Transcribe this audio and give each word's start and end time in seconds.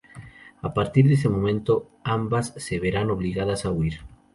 A 0.63 0.73
partir 0.73 1.07
de 1.07 1.13
este 1.13 1.29
momento, 1.29 1.91
ambas 2.03 2.55
se 2.57 2.79
verán 2.79 3.11
obligadas 3.11 3.65
a 3.67 3.71
huir. 3.71 3.99